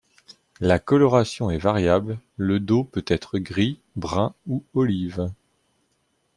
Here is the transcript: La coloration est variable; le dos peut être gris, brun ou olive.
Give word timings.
La 0.61 0.79
coloration 0.79 1.51
est 1.51 1.59
variable; 1.59 2.19
le 2.35 2.59
dos 2.59 2.83
peut 2.83 3.05
être 3.05 3.37
gris, 3.37 3.79
brun 3.95 4.33
ou 4.47 4.63
olive. 4.73 5.29